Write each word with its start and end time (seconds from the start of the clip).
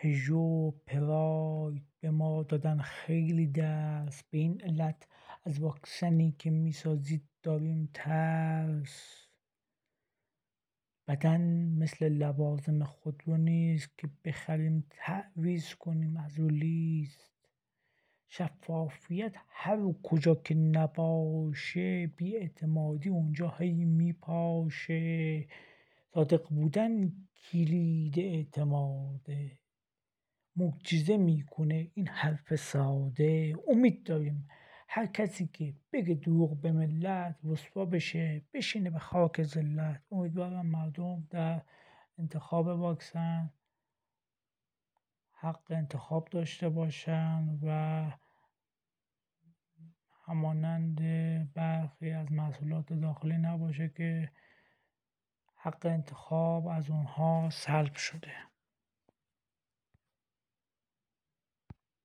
پژو 0.00 0.70
پراید 0.86 1.86
به 2.00 2.10
ما 2.10 2.42
دادن 2.42 2.78
خیلی 2.78 3.46
درس 3.46 4.22
به 4.30 4.38
این 4.38 4.60
علت 4.60 5.06
از 5.44 5.60
واکسنی 5.60 6.34
که 6.38 6.50
می‌سازید 6.50 7.22
داریم 7.42 7.90
ترس. 7.94 9.26
بدن 11.08 11.40
مثل 11.78 12.08
لوازم 12.08 12.84
خودرو 12.84 13.36
نیست 13.36 13.98
که 13.98 14.10
بخریم 14.24 14.86
تعویض 14.90 15.74
کنیم 15.74 16.16
از 16.16 16.38
رو 16.38 16.48
لیست. 16.48 17.48
شفافیت 18.28 19.34
هر 19.48 19.92
کجا 20.02 20.34
که 20.34 20.54
نباشه 20.54 22.06
بی 22.06 22.36
اعتمادی 22.36 23.08
اونجا 23.08 23.48
هی 23.58 23.84
میپاشه. 23.84 25.46
صادق 26.14 26.48
بودن 26.48 27.12
کلید 27.50 28.18
اعتماده. 28.18 29.67
معجزه 30.58 31.16
می‌کنه. 31.16 31.90
این 31.94 32.08
حرف 32.08 32.56
ساده. 32.56 33.54
امید 33.68 34.04
داریم 34.04 34.48
هر 34.88 35.06
کسی 35.06 35.46
که 35.46 35.74
بگه 35.92 36.14
دروغ 36.14 36.60
به 36.60 36.72
ملت 36.72 37.38
رسوا 37.44 37.84
بشه 37.84 38.42
بشینه 38.54 38.90
به 38.90 38.98
خاک 38.98 39.42
ذلت. 39.42 40.02
امیدوارم 40.10 40.66
مردم 40.66 41.26
در 41.30 41.62
انتخاب 42.18 42.66
واکسن 42.66 43.50
حق 45.32 45.62
انتخاب 45.70 46.28
داشته 46.30 46.68
باشن 46.68 47.58
و 47.62 48.12
همانند 50.24 51.00
برخی 51.54 52.10
از 52.10 52.32
محصولات 52.32 52.92
داخلی 52.92 53.36
نباشه 53.36 53.88
که 53.88 54.30
حق 55.56 55.86
انتخاب 55.86 56.66
از 56.66 56.90
اونها 56.90 57.48
سلب 57.52 57.94
شده. 57.94 58.47